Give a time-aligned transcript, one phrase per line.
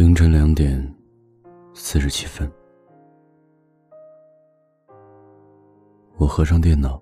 [0.00, 0.82] 凌晨两点
[1.74, 2.50] 四十七分，
[6.16, 6.98] 我合上电脑，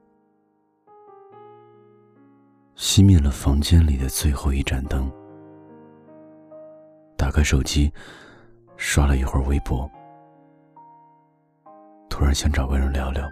[2.75, 5.09] 熄灭了房间里的最后一盏灯，
[7.17, 7.89] 打开手机，
[8.77, 9.89] 刷了一会儿微博，
[12.11, 13.31] 突然想找个人聊聊，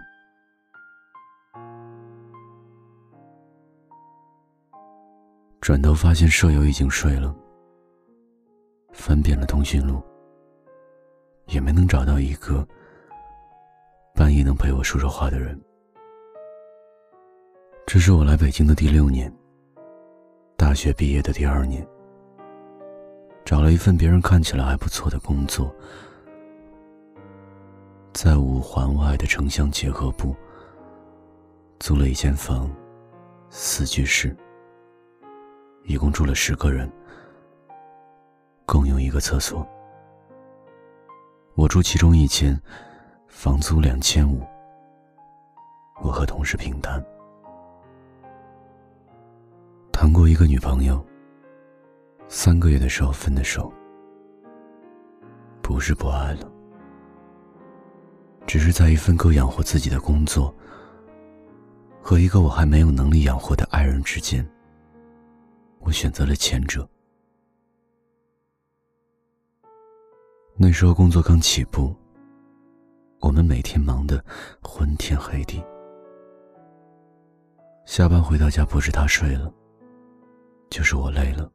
[5.59, 7.35] 转头发现舍友已经睡了。
[8.97, 10.01] 翻遍了通讯录，
[11.45, 12.67] 也没能找到一个
[14.15, 15.57] 半夜能陪我说说话的人。
[17.85, 19.31] 这是我来北京的第六年，
[20.57, 21.87] 大学毕业的第二年，
[23.45, 25.73] 找了一份别人看起来还不错的工作，
[28.13, 30.35] 在五环外的城乡结合部
[31.79, 32.69] 租了一间房，
[33.51, 34.35] 四居室，
[35.83, 36.91] 一共住了十个人。
[38.67, 39.65] 共用一个厕所，
[41.55, 42.61] 我住其中一间，
[43.29, 44.45] 房租两千五。
[46.01, 47.01] 我和同事平摊。
[49.89, 51.03] 谈过一个女朋友，
[52.27, 53.71] 三个月的时候分的手，
[55.61, 56.51] 不是不爱了，
[58.45, 60.53] 只是在一份够养活自己的工作
[62.01, 64.45] 和一个我还没有能力养活的爱人之间，
[65.79, 66.85] 我选择了前者。
[70.59, 71.95] 那时候工作刚起步，
[73.19, 74.23] 我们每天忙得
[74.59, 75.63] 昏天黑地。
[77.85, 79.53] 下班回到家，不是他睡了，
[80.71, 81.47] 就是我累了。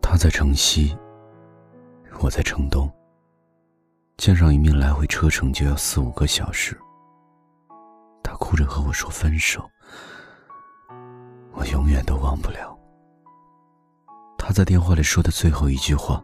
[0.00, 0.96] 他在城西，
[2.20, 2.90] 我在城东。
[4.16, 6.74] 见上一面来回车程就要四五个小时。
[8.22, 9.68] 他哭着和我说分手，
[11.52, 12.78] 我永远都忘不了。
[14.44, 16.20] 他在电话里说的最后一句话，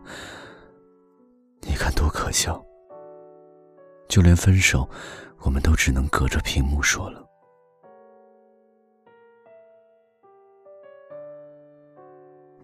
[1.61, 2.61] 你看多可笑。
[4.09, 4.89] 就连分手，
[5.43, 7.25] 我们都只能隔着屏幕说了。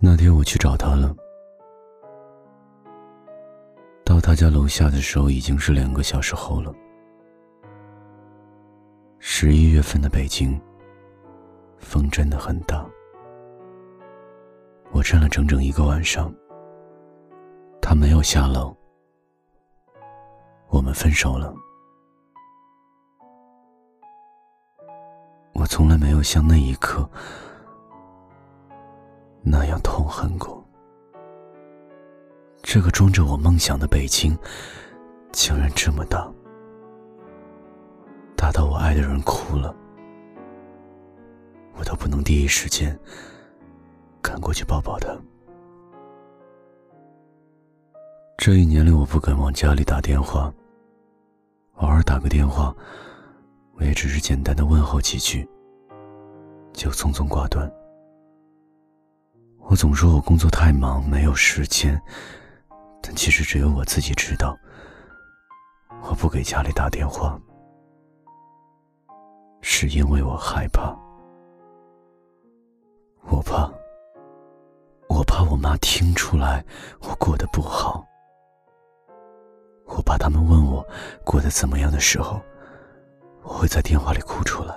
[0.00, 1.14] 那天我去找他了，
[4.04, 6.74] 到他家楼下的时候已经是两个小时后了。
[9.20, 10.60] 十一月份的北京，
[11.78, 12.84] 风真的很大。
[14.94, 16.32] 我站了整整一个晚上，
[17.82, 18.72] 他没有下楼，
[20.68, 21.52] 我们分手了。
[25.52, 27.08] 我从来没有像那一刻
[29.42, 30.64] 那样痛恨过。
[32.62, 34.38] 这个装着我梦想的北京，
[35.32, 36.32] 竟然这么大，
[38.36, 39.74] 大到我爱的人哭了，
[41.76, 42.96] 我都不能第一时间。
[44.24, 45.14] 赶过去抱抱他。
[48.38, 50.50] 这一年里，我不敢往家里打电话，
[51.74, 52.74] 偶尔打个电话，
[53.74, 55.46] 我也只是简单的问候几句，
[56.72, 57.70] 就匆匆挂断。
[59.58, 62.00] 我总说我工作太忙，没有时间，
[63.02, 64.56] 但其实只有我自己知道，
[66.02, 67.38] 我不给家里打电话，
[69.60, 70.96] 是因为我害怕，
[73.28, 73.70] 我怕。
[75.50, 76.64] 我妈听出来
[77.00, 78.04] 我过得不好，
[79.86, 80.86] 我怕他们问我
[81.24, 82.40] 过得怎么样的时候，
[83.42, 84.74] 我会在电话里哭出来。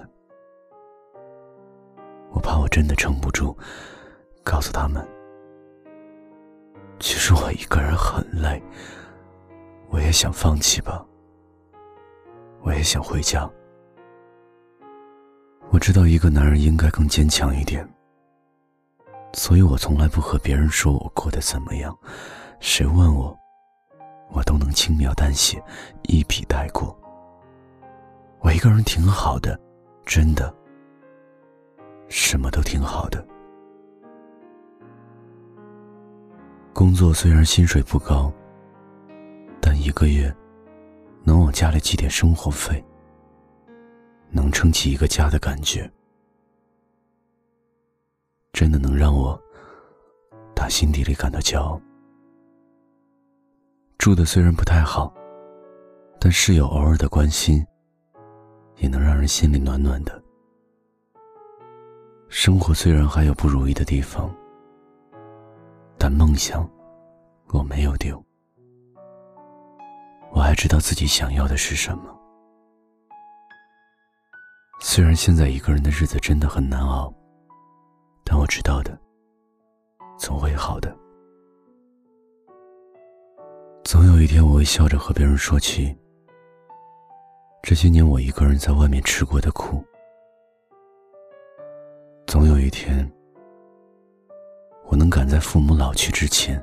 [2.31, 3.57] 我怕我真的撑不住，
[4.43, 5.07] 告诉他们，
[6.99, 8.61] 其实我一个人很累，
[9.89, 11.03] 我也想放弃吧，
[12.61, 13.49] 我也想回家。
[15.69, 17.87] 我知道一个男人应该更坚强一点。
[19.37, 21.95] 所以我从来不和别人说我过得怎么样，
[22.59, 23.37] 谁问我，
[24.31, 25.63] 我都能轻描淡写，
[26.01, 26.97] 一笔带过。
[28.39, 29.57] 我一个人挺好的，
[30.03, 30.51] 真的，
[32.09, 33.23] 什么都挺好的。
[36.73, 38.33] 工作虽然薪水不高，
[39.61, 40.35] 但一个月
[41.23, 42.83] 能往家里寄点生活费，
[44.31, 45.89] 能撑起一个家的感觉。
[48.57, 49.39] 真的能让我
[50.55, 51.79] 打心底里感到骄傲。
[53.99, 55.13] 住的虽然不太好，
[56.19, 57.63] 但室友偶尔的关心，
[58.77, 60.19] 也能让人心里暖暖的。
[62.29, 64.27] 生活虽然还有不如意的地方，
[65.99, 66.67] 但梦想
[67.49, 68.19] 我没有丢。
[70.31, 72.05] 我还知道自己想要的是什么。
[74.79, 77.13] 虽然现在一个人的日子真的很难熬。
[78.29, 78.99] 但我知道的，
[80.19, 80.93] 总会好的。
[83.85, 85.95] 总有一天，我会笑着和别人说起
[87.63, 89.81] 这些年我一个人在外面吃过的苦。
[92.25, 93.09] 总有一天，
[94.87, 96.61] 我能赶在父母老去之前，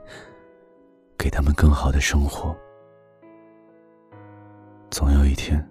[1.16, 2.54] 给他们更好的生活。
[4.90, 5.66] 总有一天，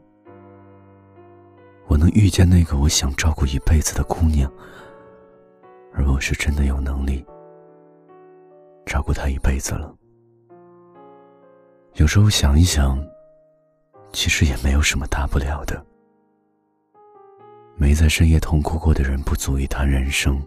[1.86, 4.51] 我能遇见那个我想照顾一辈子的姑娘，
[5.94, 7.25] 而我是真的有能力
[8.86, 9.94] 照顾她一辈子了。
[11.94, 12.98] 有时候想一想，
[14.12, 15.86] 其实也没有什么大不了的。
[17.75, 20.42] 没在深夜痛哭过的人不足以谈人生，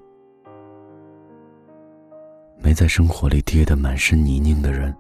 [2.58, 4.94] 没在生活里跌得满身泥泞的人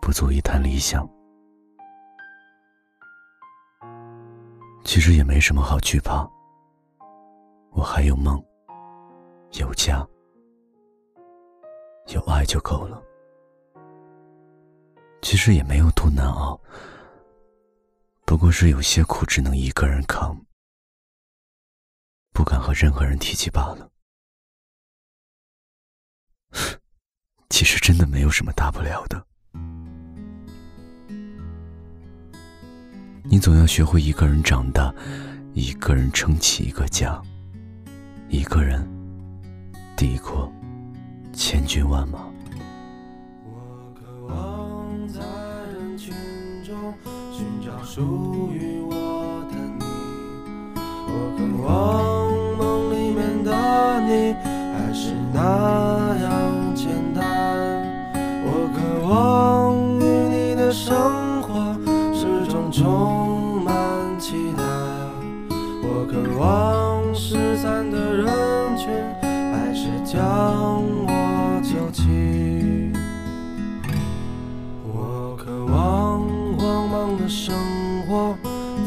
[0.00, 1.08] 不足以谈理想。
[4.84, 6.28] 其实也没什么好惧怕，
[7.70, 8.42] 我还有梦，
[9.52, 10.06] 有家，
[12.08, 13.02] 有爱就够了。
[15.20, 16.60] 其实也没有多难熬，
[18.24, 20.36] 不过是有些苦只能一个人扛，
[22.32, 23.90] 不敢和任何人提起罢了。
[27.50, 29.24] 其实真的没有什么大不了的。
[33.24, 34.92] 你总要学会一个人长大，
[35.54, 37.22] 一个人撑起一个家，
[38.28, 38.84] 一个人
[40.02, 40.52] 抵过
[41.32, 42.28] 千军万马。
[47.84, 48.00] 属
[48.31, 48.31] 于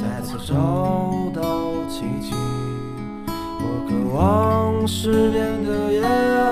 [0.05, 0.53] 再次找
[1.33, 1.41] 到
[1.89, 2.31] 奇迹。
[3.27, 6.01] 我渴望失眠的夜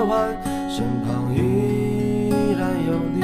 [0.08, 0.36] 晚，
[0.68, 3.22] 身旁依然有你。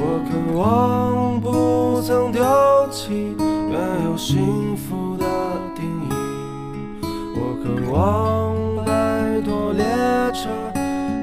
[0.00, 2.42] 我渴望不曾丢
[2.90, 3.36] 弃
[3.70, 5.24] 原有幸福的
[5.76, 6.08] 定义。
[7.36, 7.94] 我渴望
[8.84, 9.84] 摆脱列
[10.32, 10.48] 车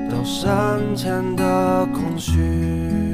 [0.10, 3.13] 到山前的空虚。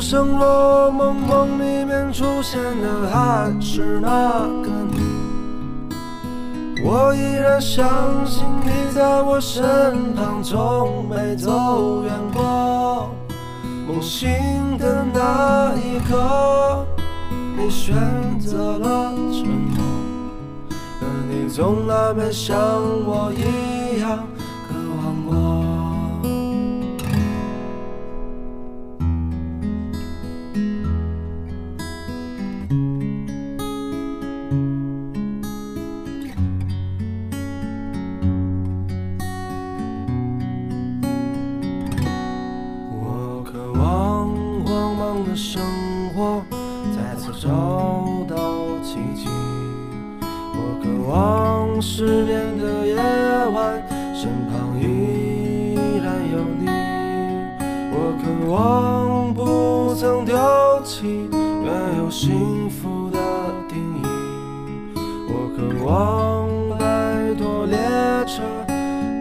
[0.00, 4.98] 浮生若梦，梦里面出现的还是那个你。
[6.82, 7.86] 我依然相
[8.24, 13.10] 信你在我身旁，从没走远过。
[13.86, 14.30] 梦醒
[14.78, 16.86] 的那一刻，
[17.58, 17.94] 你选
[18.40, 19.84] 择了沉默，
[20.98, 22.56] 可你从来没像
[23.04, 24.26] 我一样
[50.62, 53.82] 我渴望失眠的夜晚，
[54.14, 54.84] 身旁依
[56.04, 56.68] 然有你。
[57.90, 60.36] 我渴望不曾丢
[60.84, 61.30] 弃
[61.64, 63.18] 原有幸福的
[63.70, 64.02] 定义。
[65.30, 65.88] 我渴望
[66.78, 67.78] 摆脱列
[68.26, 68.42] 车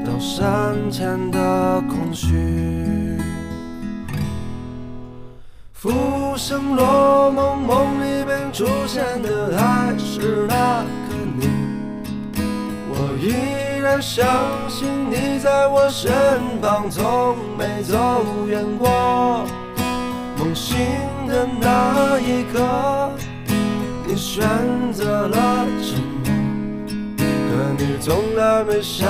[0.05, 3.17] 到山前的空虚。
[5.71, 5.89] 浮
[6.35, 10.83] 生若梦，梦里面出现的还是那。
[13.21, 14.25] 依然相
[14.69, 16.11] 信你在我身
[16.61, 19.45] 旁，从没走远过。
[20.37, 20.77] 梦醒
[21.27, 23.11] 的那一刻，
[24.07, 24.47] 你选
[24.93, 26.31] 择了沉默，
[27.17, 29.05] 可你从来没像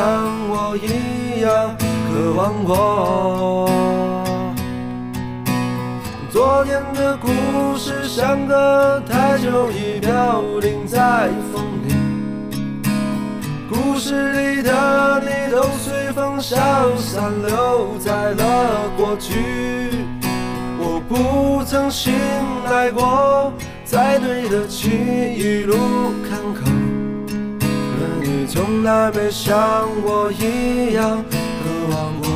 [0.50, 3.70] 我一样渴望过。
[6.32, 7.28] 昨天的故
[7.78, 11.63] 事像个太久已飘零在风，
[13.70, 16.58] 故事里的你都随风消
[16.98, 19.36] 散，留在了过去。
[20.80, 22.14] 我不曾醒
[22.66, 23.54] 来过，
[23.86, 25.76] 才对得起一路
[26.28, 26.64] 坎坷，
[27.60, 27.66] 可
[28.24, 32.28] 你从来没像我一样渴望过。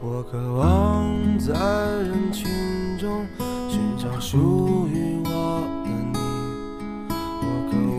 [0.00, 1.52] 我渴望在
[2.02, 2.50] 人群
[2.98, 3.24] 中
[3.68, 4.91] 寻找属于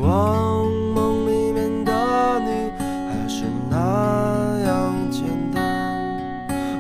[0.04, 2.72] 望梦里面的你
[3.08, 6.12] 还是那样简单。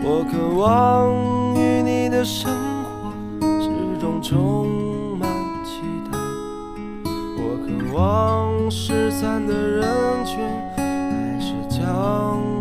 [0.04, 2.52] 我渴望与你的生
[2.84, 3.14] 活
[3.62, 3.70] 始
[4.02, 5.30] 终充满
[5.64, 5.80] 期
[6.12, 6.18] 待。
[7.38, 10.40] 我渴望失散的人群
[10.76, 12.53] 还是将。